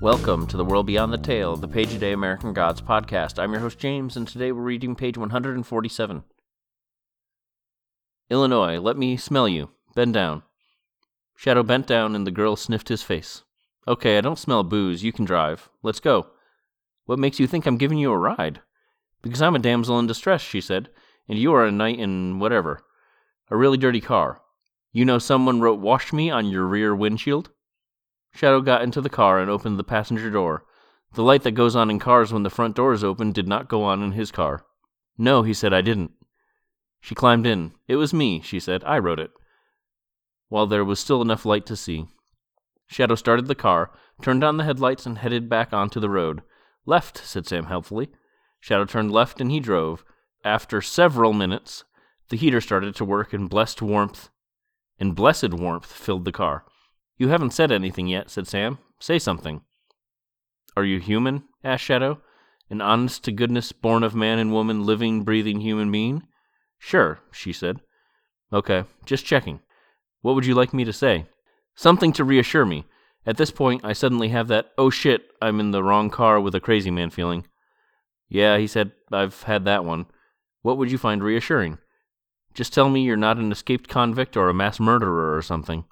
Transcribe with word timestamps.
Welcome 0.00 0.46
to 0.46 0.56
the 0.56 0.64
World 0.64 0.86
Beyond 0.86 1.12
the 1.12 1.18
Tale, 1.18 1.56
the 1.56 1.68
Page 1.68 1.92
a 1.92 1.98
Day 1.98 2.12
American 2.12 2.54
Gods 2.54 2.80
podcast. 2.80 3.38
I'm 3.38 3.52
your 3.52 3.60
host, 3.60 3.78
James, 3.78 4.16
and 4.16 4.26
today 4.26 4.50
we're 4.50 4.62
reading 4.62 4.96
page 4.96 5.18
147. 5.18 6.24
Illinois, 8.30 8.78
let 8.78 8.96
me 8.96 9.18
smell 9.18 9.46
you. 9.46 9.68
Bend 9.94 10.14
down. 10.14 10.42
Shadow 11.36 11.62
bent 11.62 11.86
down, 11.86 12.16
and 12.16 12.26
the 12.26 12.30
girl 12.30 12.56
sniffed 12.56 12.88
his 12.88 13.02
face. 13.02 13.42
Okay, 13.86 14.16
I 14.16 14.22
don't 14.22 14.38
smell 14.38 14.64
booze. 14.64 15.04
You 15.04 15.12
can 15.12 15.26
drive. 15.26 15.68
Let's 15.82 16.00
go. 16.00 16.28
What 17.04 17.18
makes 17.18 17.38
you 17.38 17.46
think 17.46 17.66
I'm 17.66 17.76
giving 17.76 17.98
you 17.98 18.10
a 18.10 18.16
ride? 18.16 18.62
Because 19.20 19.42
I'm 19.42 19.54
a 19.54 19.58
damsel 19.58 19.98
in 19.98 20.06
distress, 20.06 20.40
she 20.40 20.62
said, 20.62 20.88
and 21.28 21.38
you 21.38 21.52
are 21.52 21.66
a 21.66 21.70
knight 21.70 21.98
in 21.98 22.38
whatever. 22.38 22.80
A 23.50 23.56
really 23.56 23.76
dirty 23.76 24.00
car. 24.00 24.40
You 24.92 25.04
know 25.04 25.18
someone 25.18 25.60
wrote 25.60 25.78
Wash 25.78 26.10
Me 26.10 26.30
on 26.30 26.46
your 26.46 26.64
rear 26.64 26.96
windshield? 26.96 27.50
Shadow 28.32 28.60
got 28.60 28.82
into 28.82 29.00
the 29.00 29.08
car 29.08 29.38
and 29.38 29.50
opened 29.50 29.78
the 29.78 29.84
passenger 29.84 30.30
door. 30.30 30.64
The 31.14 31.22
light 31.22 31.42
that 31.42 31.52
goes 31.52 31.74
on 31.74 31.90
in 31.90 31.98
cars 31.98 32.32
when 32.32 32.42
the 32.42 32.50
front 32.50 32.76
door 32.76 32.92
is 32.92 33.02
open 33.02 33.32
did 33.32 33.48
not 33.48 33.68
go 33.68 33.82
on 33.82 34.02
in 34.02 34.12
his 34.12 34.30
car. 34.30 34.64
No, 35.18 35.42
he 35.42 35.52
said, 35.52 35.72
I 35.72 35.80
didn't. 35.80 36.12
She 37.00 37.14
climbed 37.14 37.46
in. 37.46 37.72
It 37.88 37.96
was 37.96 38.14
me, 38.14 38.40
she 38.40 38.60
said. 38.60 38.84
I 38.84 38.98
wrote 38.98 39.18
it. 39.18 39.30
While 40.48 40.66
there 40.66 40.84
was 40.84 41.00
still 41.00 41.22
enough 41.22 41.44
light 41.44 41.66
to 41.66 41.76
see. 41.76 42.06
Shadow 42.86 43.14
started 43.14 43.46
the 43.46 43.54
car, 43.54 43.90
turned 44.22 44.44
on 44.44 44.56
the 44.56 44.64
headlights, 44.64 45.06
and 45.06 45.18
headed 45.18 45.48
back 45.48 45.72
onto 45.72 46.00
the 46.00 46.10
road. 46.10 46.42
Left, 46.86 47.18
said 47.18 47.46
Sam 47.46 47.66
helpfully. 47.66 48.08
Shadow 48.60 48.84
turned 48.84 49.10
left 49.10 49.40
and 49.40 49.50
he 49.50 49.60
drove. 49.60 50.04
After 50.44 50.80
several 50.80 51.32
minutes, 51.32 51.84
the 52.28 52.36
heater 52.36 52.60
started 52.60 52.94
to 52.96 53.04
work 53.04 53.32
and 53.32 53.48
blessed 53.48 53.82
warmth 53.82 54.30
and 55.00 55.16
blessed 55.16 55.54
warmth 55.54 55.90
filled 55.90 56.26
the 56.26 56.32
car. 56.32 56.64
You 57.20 57.28
haven't 57.28 57.52
said 57.52 57.70
anything 57.70 58.06
yet, 58.06 58.30
said 58.30 58.46
Sam. 58.46 58.78
Say 58.98 59.18
something. 59.18 59.60
Are 60.74 60.86
you 60.86 60.98
human? 61.00 61.42
asked 61.62 61.84
Shadow. 61.84 62.22
An 62.70 62.80
honest 62.80 63.24
to 63.24 63.30
goodness, 63.30 63.72
born 63.72 64.02
of 64.02 64.14
man 64.14 64.38
and 64.38 64.54
woman, 64.54 64.86
living, 64.86 65.22
breathing 65.22 65.60
human 65.60 65.92
being? 65.92 66.22
Sure, 66.78 67.20
she 67.30 67.52
said. 67.52 67.82
Okay, 68.54 68.84
just 69.04 69.26
checking. 69.26 69.60
What 70.22 70.34
would 70.34 70.46
you 70.46 70.54
like 70.54 70.72
me 70.72 70.82
to 70.84 70.94
say? 70.94 71.26
Something 71.74 72.14
to 72.14 72.24
reassure 72.24 72.64
me. 72.64 72.86
At 73.26 73.36
this 73.36 73.50
point, 73.50 73.84
I 73.84 73.92
suddenly 73.92 74.28
have 74.28 74.48
that, 74.48 74.70
oh 74.78 74.88
shit, 74.88 75.26
I'm 75.42 75.60
in 75.60 75.72
the 75.72 75.82
wrong 75.82 76.08
car 76.08 76.40
with 76.40 76.54
a 76.54 76.60
crazy 76.60 76.90
man 76.90 77.10
feeling. 77.10 77.46
Yeah, 78.30 78.56
he 78.56 78.66
said, 78.66 78.92
I've 79.12 79.42
had 79.42 79.66
that 79.66 79.84
one. 79.84 80.06
What 80.62 80.78
would 80.78 80.90
you 80.90 80.96
find 80.96 81.22
reassuring? 81.22 81.76
Just 82.54 82.72
tell 82.72 82.88
me 82.88 83.02
you're 83.02 83.18
not 83.18 83.36
an 83.36 83.52
escaped 83.52 83.90
convict 83.90 84.38
or 84.38 84.48
a 84.48 84.54
mass 84.54 84.80
murderer 84.80 85.36
or 85.36 85.42
something. 85.42 85.84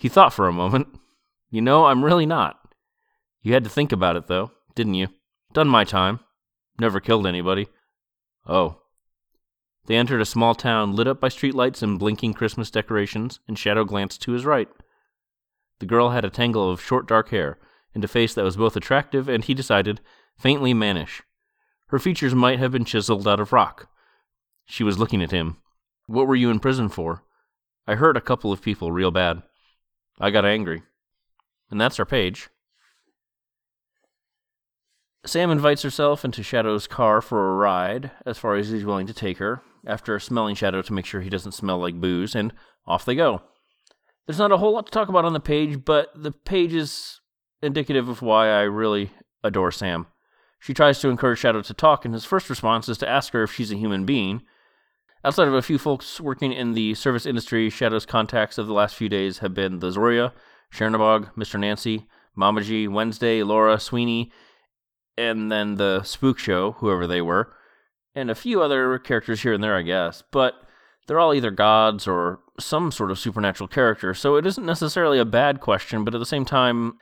He 0.00 0.08
thought 0.08 0.32
for 0.32 0.48
a 0.48 0.52
moment. 0.52 0.88
You 1.50 1.60
know, 1.60 1.84
I'm 1.84 2.02
really 2.02 2.24
not. 2.24 2.58
You 3.42 3.52
had 3.52 3.64
to 3.64 3.70
think 3.70 3.92
about 3.92 4.16
it, 4.16 4.28
though, 4.28 4.50
didn't 4.74 4.94
you? 4.94 5.08
Done 5.52 5.68
my 5.68 5.84
time. 5.84 6.20
Never 6.78 7.00
killed 7.00 7.26
anybody. 7.26 7.68
Oh. 8.46 8.80
They 9.84 9.96
entered 9.96 10.22
a 10.22 10.24
small 10.24 10.54
town 10.54 10.96
lit 10.96 11.06
up 11.06 11.20
by 11.20 11.28
streetlights 11.28 11.82
and 11.82 11.98
blinking 11.98 12.32
Christmas 12.32 12.70
decorations, 12.70 13.40
and 13.46 13.58
Shadow 13.58 13.84
glanced 13.84 14.22
to 14.22 14.32
his 14.32 14.46
right. 14.46 14.68
The 15.80 15.86
girl 15.86 16.10
had 16.10 16.24
a 16.24 16.30
tangle 16.30 16.70
of 16.70 16.80
short 16.80 17.06
dark 17.06 17.28
hair, 17.28 17.58
and 17.94 18.02
a 18.02 18.08
face 18.08 18.32
that 18.32 18.44
was 18.44 18.56
both 18.56 18.76
attractive 18.76 19.28
and, 19.28 19.44
he 19.44 19.52
decided, 19.52 20.00
faintly 20.38 20.72
mannish. 20.72 21.20
Her 21.88 21.98
features 21.98 22.34
might 22.34 22.58
have 22.58 22.72
been 22.72 22.86
chiseled 22.86 23.28
out 23.28 23.38
of 23.38 23.52
rock. 23.52 23.90
She 24.64 24.82
was 24.82 24.98
looking 24.98 25.22
at 25.22 25.30
him. 25.30 25.58
What 26.06 26.26
were 26.26 26.36
you 26.36 26.48
in 26.48 26.58
prison 26.58 26.88
for? 26.88 27.22
I 27.86 27.96
hurt 27.96 28.16
a 28.16 28.22
couple 28.22 28.50
of 28.50 28.62
people 28.62 28.92
real 28.92 29.10
bad. 29.10 29.42
I 30.20 30.30
got 30.30 30.44
angry. 30.44 30.82
And 31.70 31.80
that's 31.80 31.98
our 31.98 32.04
page. 32.04 32.50
Sam 35.24 35.50
invites 35.50 35.82
herself 35.82 36.24
into 36.24 36.42
Shadow's 36.42 36.86
car 36.86 37.20
for 37.20 37.50
a 37.50 37.54
ride, 37.54 38.10
as 38.26 38.38
far 38.38 38.56
as 38.56 38.68
he's 38.68 38.84
willing 38.84 39.06
to 39.06 39.14
take 39.14 39.38
her, 39.38 39.62
after 39.86 40.18
smelling 40.18 40.54
Shadow 40.54 40.82
to 40.82 40.92
make 40.92 41.06
sure 41.06 41.20
he 41.20 41.30
doesn't 41.30 41.52
smell 41.52 41.78
like 41.78 42.00
booze, 42.00 42.34
and 42.34 42.52
off 42.86 43.04
they 43.04 43.14
go. 43.14 43.42
There's 44.26 44.38
not 44.38 44.52
a 44.52 44.56
whole 44.58 44.72
lot 44.72 44.86
to 44.86 44.92
talk 44.92 45.08
about 45.08 45.24
on 45.24 45.32
the 45.32 45.40
page, 45.40 45.84
but 45.84 46.10
the 46.14 46.32
page 46.32 46.72
is 46.72 47.20
indicative 47.62 48.08
of 48.08 48.22
why 48.22 48.48
I 48.48 48.62
really 48.62 49.10
adore 49.44 49.72
Sam. 49.72 50.06
She 50.58 50.74
tries 50.74 51.00
to 51.00 51.08
encourage 51.08 51.38
Shadow 51.38 51.62
to 51.62 51.74
talk, 51.74 52.04
and 52.04 52.14
his 52.14 52.24
first 52.24 52.48
response 52.48 52.88
is 52.88 52.98
to 52.98 53.08
ask 53.08 53.32
her 53.32 53.42
if 53.42 53.52
she's 53.52 53.72
a 53.72 53.76
human 53.76 54.04
being, 54.04 54.42
Outside 55.22 55.48
of 55.48 55.54
a 55.54 55.60
few 55.60 55.76
folks 55.76 56.18
working 56.18 56.50
in 56.50 56.72
the 56.72 56.94
service 56.94 57.26
industry, 57.26 57.68
Shadow's 57.68 58.06
contacts 58.06 58.56
of 58.56 58.66
the 58.66 58.72
last 58.72 58.94
few 58.94 59.10
days 59.10 59.38
have 59.38 59.52
been 59.52 59.80
the 59.80 59.90
Zorya, 59.90 60.32
Czernobog, 60.72 61.34
Mr. 61.34 61.60
Nancy, 61.60 62.06
Mamaji, 62.38 62.88
Wednesday, 62.88 63.42
Laura, 63.42 63.78
Sweeney, 63.78 64.32
and 65.18 65.52
then 65.52 65.74
the 65.74 66.02
Spook 66.04 66.38
Show, 66.38 66.72
whoever 66.78 67.06
they 67.06 67.20
were, 67.20 67.52
and 68.14 68.30
a 68.30 68.34
few 68.34 68.62
other 68.62 68.98
characters 68.98 69.42
here 69.42 69.52
and 69.52 69.62
there, 69.62 69.76
I 69.76 69.82
guess. 69.82 70.22
But 70.30 70.54
they're 71.06 71.20
all 71.20 71.34
either 71.34 71.50
gods 71.50 72.08
or 72.08 72.40
some 72.58 72.90
sort 72.90 73.10
of 73.10 73.18
supernatural 73.18 73.68
character, 73.68 74.14
so 74.14 74.36
it 74.36 74.46
isn't 74.46 74.64
necessarily 74.64 75.18
a 75.18 75.26
bad 75.26 75.60
question, 75.60 76.02
but 76.02 76.14
at 76.14 76.18
the 76.18 76.24
same 76.24 76.46
time, 76.46 76.94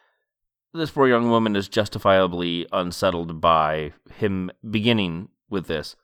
this 0.74 0.90
poor 0.90 1.06
young 1.06 1.30
woman 1.30 1.54
is 1.54 1.68
justifiably 1.68 2.66
unsettled 2.72 3.40
by 3.40 3.92
him 4.16 4.50
beginning 4.68 5.28
with 5.48 5.68
this. 5.68 5.94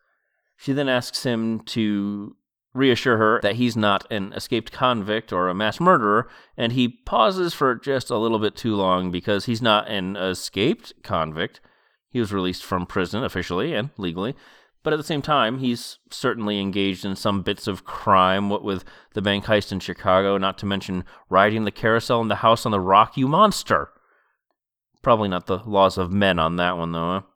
She 0.65 0.73
then 0.73 0.89
asks 0.89 1.25
him 1.25 1.61
to 1.61 2.37
reassure 2.73 3.19
her 3.19 3.39
that 3.43 3.57
he's 3.57 3.77
not 3.77 4.11
an 4.11 4.33
escaped 4.33 4.73
convict 4.73 5.31
or 5.31 5.51
a 5.51 5.55
mass 5.55 5.79
murderer, 5.79 6.27
and 6.57 6.73
he 6.73 6.89
pauses 6.89 7.53
for 7.53 7.75
just 7.75 8.09
a 8.09 8.17
little 8.17 8.39
bit 8.39 8.57
too 8.57 8.75
long 8.75 9.11
because 9.11 9.45
he's 9.45 9.61
not 9.61 9.91
an 9.91 10.17
escaped 10.17 10.95
convict. 11.03 11.61
He 12.09 12.19
was 12.19 12.33
released 12.33 12.65
from 12.65 12.87
prison 12.87 13.23
officially 13.23 13.75
and 13.75 13.91
legally, 13.99 14.35
but 14.83 14.95
at 14.95 14.97
the 14.97 15.03
same 15.03 15.21
time, 15.21 15.59
he's 15.59 15.99
certainly 16.11 16.59
engaged 16.59 17.05
in 17.05 17.15
some 17.15 17.43
bits 17.43 17.67
of 17.67 17.85
crime, 17.85 18.49
what 18.49 18.65
with 18.65 18.87
the 19.13 19.21
bank 19.21 19.45
heist 19.45 19.71
in 19.71 19.81
Chicago, 19.81 20.39
not 20.39 20.57
to 20.57 20.67
mention 20.67 21.05
riding 21.29 21.65
the 21.65 21.71
carousel 21.71 22.23
in 22.23 22.29
the 22.29 22.37
house 22.37 22.65
on 22.65 22.73
the 22.73 22.81
rock, 22.81 23.19
you 23.19 23.29
monster! 23.29 23.91
Probably 25.03 25.29
not 25.29 25.45
the 25.45 25.59
laws 25.67 25.99
of 25.99 26.11
men 26.11 26.39
on 26.39 26.57
that 26.57 26.79
one, 26.79 26.93
though. 26.93 27.21
Huh? 27.21 27.34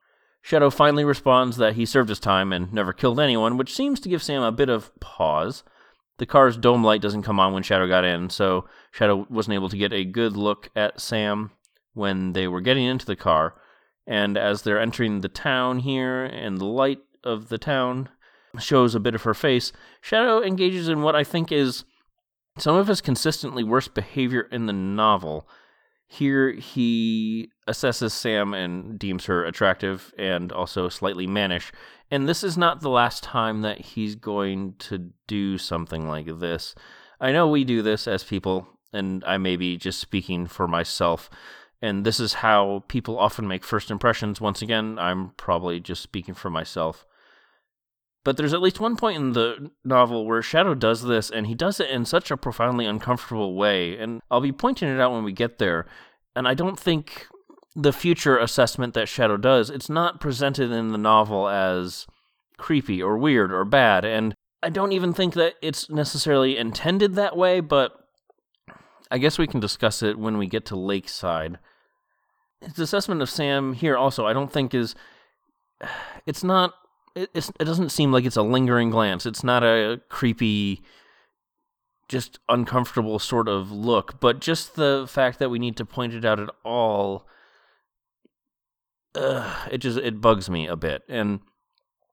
Shadow 0.49 0.71
finally 0.71 1.05
responds 1.05 1.59
that 1.59 1.75
he 1.75 1.85
served 1.85 2.09
his 2.09 2.19
time 2.19 2.55
and 2.55 2.73
never 2.73 2.95
killed 2.95 3.21
anyone, 3.21 3.59
which 3.59 3.75
seems 3.75 4.01
to 4.01 4.09
give 4.09 4.23
Sam 4.23 4.43
a 4.43 4.51
bit 4.51 4.71
of 4.71 4.99
pause. 4.99 5.63
The 6.17 6.25
car's 6.25 6.57
dome 6.57 6.83
light 6.83 7.03
doesn't 7.03 7.25
come 7.25 7.39
on 7.39 7.53
when 7.53 7.63
Shadow 7.63 7.87
got 7.87 8.07
in, 8.07 8.31
so 8.31 8.65
Shadow 8.91 9.27
wasn't 9.29 9.57
able 9.57 9.69
to 9.69 9.77
get 9.77 9.93
a 9.93 10.07
good 10.07 10.39
look 10.39 10.71
at 10.75 11.03
Sam 11.03 11.51
when 11.93 12.33
they 12.33 12.49
were 12.49 12.63
getting 12.63 12.87
into 12.87 13.05
the 13.05 13.15
car. 13.15 13.57
And 14.07 14.39
as 14.39 14.63
they're 14.63 14.81
entering 14.81 15.21
the 15.21 15.29
town 15.29 15.81
here, 15.81 16.25
and 16.25 16.57
the 16.57 16.65
light 16.65 17.01
of 17.23 17.51
the 17.51 17.59
town 17.59 18.09
shows 18.59 18.95
a 18.95 19.01
bit 19.01 19.15
of 19.15 19.25
her 19.25 19.35
face, 19.35 19.71
Shadow 20.01 20.43
engages 20.43 20.89
in 20.89 21.03
what 21.03 21.15
I 21.15 21.25
think 21.25 21.53
is 21.53 21.85
some 22.57 22.75
of 22.75 22.87
his 22.87 23.03
consistently 23.03 23.65
worst 23.65 23.93
behavior 23.93 24.49
in 24.51 24.65
the 24.65 24.73
novel. 24.73 25.47
Here 26.07 26.53
he 26.53 27.51
assesses 27.69 28.13
Sam 28.13 28.55
and 28.55 28.99
deems 28.99 29.27
her 29.27 29.45
attractive 29.45 30.13
and 30.19 30.51
also 30.51 30.89
slightly 30.89 31.27
mannish. 31.27 31.71
And 32.11 32.29
this 32.29 32.43
is 32.43 32.57
not 32.57 32.81
the 32.81 32.91
last 32.91 33.23
time 33.23 33.61
that 33.63 33.81
he's 33.81 34.15
going 34.15 34.75
to 34.81 35.11
do 35.27 35.59
something 35.59 36.09
like 36.09 36.39
this. 36.39 36.75
I 37.21 37.33
know 37.33 37.49
we 37.49 37.65
do 37.65 37.83
this 37.83 38.09
as 38.09 38.25
people, 38.25 38.67
and 38.93 39.23
I 39.25 39.39
may 39.39 39.57
be 39.57 39.77
just 39.77 40.01
speaking 40.01 40.47
for 40.47 40.67
myself. 40.67 41.29
And 41.83 42.05
this 42.05 42.19
is 42.19 42.35
how 42.35 42.85
people 42.89 43.19
often 43.19 43.47
make 43.47 43.65
first 43.65 43.91
impressions. 43.91 44.41
Once 44.41 44.63
again, 44.63 44.99
I'm 44.99 45.31
probably 45.37 45.81
just 45.81 46.03
speaking 46.03 46.35
for 46.35 46.51
myself. 46.51 47.05
But 48.25 48.37
there's 48.37 48.55
at 48.55 48.63
least 48.63 48.81
one 48.81 48.97
point 48.97 49.17
in 49.17 49.33
the 49.33 49.71
novel 49.85 50.27
where 50.27 50.43
Shadow 50.43 50.75
does 50.75 51.03
this, 51.03 51.31
and 51.31 51.47
he 51.47 51.55
does 51.55 51.79
it 51.81 51.91
in 51.91 52.05
such 52.05 52.31
a 52.31 52.37
profoundly 52.37 52.87
uncomfortable 52.87 53.55
way. 53.55 53.97
And 53.97 54.21
I'll 54.31 54.41
be 54.41 54.53
pointing 54.53 54.89
it 54.89 55.01
out 55.01 55.13
when 55.13 55.25
we 55.25 55.33
get 55.33 55.59
there. 55.59 55.87
And 56.35 56.49
I 56.49 56.55
don't 56.55 56.79
think 56.79 57.27
the 57.79 57.93
future 57.93 58.37
assessment 58.37 58.95
that 58.95 59.09
Shadow 59.09 59.37
does, 59.37 59.71
it's 59.71 59.89
not 59.89 60.21
presented 60.21 60.73
in 60.73 60.89
the 60.89 60.99
novel 60.99 61.49
as 61.49 62.07
creepy 62.57 63.01
or 63.01 63.17
weird 63.17 63.53
or 63.53 63.65
bad. 63.65 64.05
And 64.05 64.35
I 64.63 64.69
don't 64.69 64.91
even 64.91 65.13
think 65.13 65.35
that 65.35 65.55
it's 65.63 65.89
necessarily 65.89 66.57
intended 66.57 67.15
that 67.15 67.37
way, 67.37 67.61
but 67.61 67.93
I 69.13 69.19
guess 69.19 69.39
we 69.39 69.47
can 69.47 69.61
discuss 69.61 70.03
it 70.03 70.19
when 70.19 70.39
we 70.39 70.49
get 70.49 70.67
to 70.67 70.77
Lakeside. 70.77 71.59
His 72.61 72.81
assessment 72.81 73.23
of 73.23 73.31
Sam 73.31 73.75
here 73.75 73.97
also, 73.97 74.27
I 74.27 74.33
don't 74.33 74.53
think 74.53 74.75
is. 74.75 74.95
It's 76.27 76.45
not 76.45 76.75
it, 77.15 77.31
it 77.35 77.65
doesn't 77.65 77.91
seem 77.91 78.13
like 78.13 78.25
it's 78.25 78.37
a 78.37 78.43
lingering 78.43 78.91
glance. 78.91 79.25
It's 79.25 79.43
not 79.43 79.65
a 79.65 80.01
creepy, 80.11 80.83
just 82.09 82.39
uncomfortable 82.51 83.19
sort 83.19 83.49
of 83.49 83.71
look, 83.71 84.21
but 84.21 84.41
just 84.41 84.77
the 84.77 85.07
fact 85.09 85.39
that 85.39 85.49
we 85.49 85.59
need 85.59 85.77
to 85.79 85.85
point 85.85 86.13
it 86.13 86.25
out 86.25 86.39
at 86.39 86.51
all, 86.65 87.27
uh, 89.19 89.67
it 89.71 89.79
just 89.79 89.99
it 89.99 90.21
bugs 90.21 90.49
me 90.49 90.67
a 90.67 90.77
bit. 90.77 91.03
And 91.09 91.41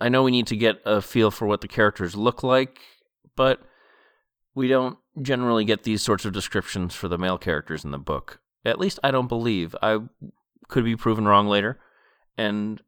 I 0.01 0.09
know 0.09 0.23
we 0.23 0.31
need 0.31 0.47
to 0.47 0.57
get 0.57 0.81
a 0.85 1.01
feel 1.01 1.31
for 1.31 1.45
what 1.45 1.61
the 1.61 1.67
characters 1.67 2.15
look 2.15 2.43
like, 2.43 2.81
but 3.35 3.61
we 4.53 4.67
don't 4.67 4.97
generally 5.21 5.65
get 5.65 5.83
these 5.83 6.01
sorts 6.01 6.25
of 6.25 6.33
descriptions 6.33 6.95
for 6.95 7.07
the 7.07 7.17
male 7.17 7.37
characters 7.37 7.85
in 7.85 7.91
the 7.91 7.97
book. 7.97 8.39
At 8.65 8.79
least 8.79 8.99
I 9.03 9.11
don't 9.11 9.27
believe. 9.27 9.75
I 9.81 9.99
could 10.67 10.83
be 10.83 10.95
proven 10.95 11.27
wrong 11.27 11.47
later. 11.47 11.79
And 12.37 12.81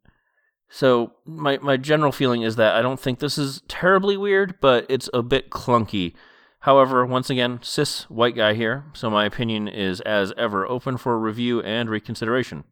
so 0.68 1.12
my 1.24 1.58
my 1.58 1.76
general 1.76 2.12
feeling 2.12 2.42
is 2.42 2.56
that 2.56 2.74
I 2.74 2.82
don't 2.82 3.00
think 3.00 3.20
this 3.20 3.38
is 3.38 3.62
terribly 3.68 4.16
weird, 4.16 4.56
but 4.60 4.84
it's 4.88 5.08
a 5.14 5.22
bit 5.22 5.50
clunky. 5.50 6.14
However, 6.62 7.06
once 7.06 7.30
again, 7.30 7.60
cis 7.62 8.02
white 8.10 8.34
guy 8.34 8.54
here, 8.54 8.86
so 8.92 9.08
my 9.08 9.24
opinion 9.24 9.68
is 9.68 10.00
as 10.00 10.32
ever 10.36 10.66
open 10.66 10.96
for 10.96 11.16
review 11.18 11.62
and 11.62 11.88
reconsideration. 11.88 12.64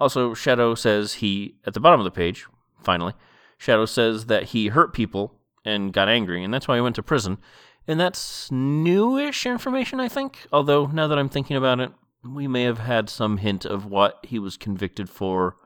Also, 0.00 0.34
Shadow 0.34 0.74
says 0.74 1.14
he 1.14 1.56
at 1.66 1.74
the 1.74 1.80
bottom 1.80 2.00
of 2.00 2.04
the 2.04 2.10
page, 2.10 2.46
finally, 2.82 3.14
Shadow 3.58 3.86
says 3.86 4.26
that 4.26 4.44
he 4.44 4.68
hurt 4.68 4.92
people 4.92 5.34
and 5.64 5.92
got 5.92 6.08
angry, 6.08 6.44
and 6.44 6.52
that's 6.52 6.68
why 6.68 6.74
he 6.76 6.80
went 6.80 6.96
to 6.96 7.02
prison. 7.02 7.38
And 7.86 8.00
that's 8.00 8.50
newish 8.50 9.46
information, 9.46 10.00
I 10.00 10.08
think. 10.08 10.46
Although 10.52 10.86
now 10.86 11.06
that 11.06 11.18
I'm 11.18 11.28
thinking 11.28 11.56
about 11.56 11.80
it, 11.80 11.92
we 12.24 12.48
may 12.48 12.62
have 12.64 12.78
had 12.78 13.10
some 13.10 13.38
hint 13.38 13.64
of 13.64 13.86
what 13.86 14.18
he 14.22 14.38
was 14.38 14.56
convicted 14.56 15.08
for. 15.10 15.56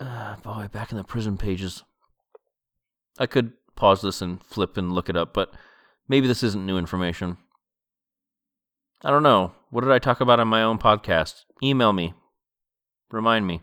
Uh, 0.00 0.36
boy, 0.36 0.68
back 0.72 0.90
in 0.90 0.98
the 0.98 1.04
prison 1.04 1.36
pages. 1.36 1.84
I 3.18 3.26
could 3.26 3.52
pause 3.76 4.02
this 4.02 4.20
and 4.20 4.42
flip 4.42 4.76
and 4.76 4.92
look 4.92 5.08
it 5.08 5.16
up, 5.16 5.32
but 5.32 5.54
maybe 6.08 6.26
this 6.26 6.42
isn't 6.42 6.66
new 6.66 6.78
information. 6.78 7.36
I 9.02 9.10
don't 9.10 9.22
know. 9.22 9.52
What 9.70 9.82
did 9.82 9.92
I 9.92 9.98
talk 9.98 10.20
about 10.20 10.40
on 10.40 10.48
my 10.48 10.62
own 10.62 10.78
podcast? 10.78 11.44
Email 11.62 11.92
me. 11.92 12.14
Remind 13.10 13.46
me. 13.46 13.62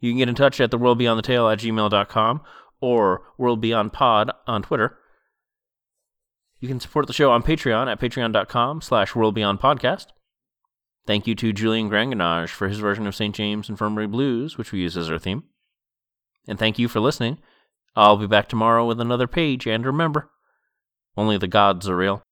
You 0.00 0.10
can 0.10 0.18
get 0.18 0.28
in 0.28 0.34
touch 0.34 0.60
at 0.60 0.70
the 0.70 0.78
world 0.78 0.98
beyond 0.98 1.22
the 1.22 1.32
at 1.32 1.58
gmail.com 1.58 2.40
or 2.80 3.22
world 3.38 3.60
beyond 3.60 3.92
pod 3.92 4.30
on 4.46 4.62
Twitter. 4.62 4.98
You 6.60 6.68
can 6.68 6.80
support 6.80 7.06
the 7.06 7.12
show 7.12 7.30
on 7.30 7.42
Patreon 7.42 7.90
at 7.90 8.00
patreon.com 8.00 8.80
slash 8.80 9.14
world 9.14 9.34
beyond 9.34 9.60
podcast. 9.60 10.06
Thank 11.06 11.26
you 11.26 11.34
to 11.34 11.52
Julian 11.52 11.88
Granganage 11.88 12.50
for 12.50 12.68
his 12.68 12.78
version 12.78 13.06
of 13.06 13.14
St. 13.14 13.34
James 13.34 13.68
Infirmary 13.68 14.06
Blues, 14.06 14.56
which 14.56 14.72
we 14.72 14.80
use 14.80 14.96
as 14.96 15.10
our 15.10 15.18
theme. 15.18 15.44
And 16.48 16.58
thank 16.58 16.78
you 16.78 16.88
for 16.88 17.00
listening. 17.00 17.38
I'll 17.96 18.16
be 18.16 18.26
back 18.26 18.48
tomorrow 18.48 18.86
with 18.86 19.00
another 19.00 19.26
page, 19.26 19.66
and 19.66 19.84
remember, 19.84 20.30
only 21.16 21.36
the 21.38 21.46
gods 21.46 21.88
are 21.88 21.96
real. 21.96 22.22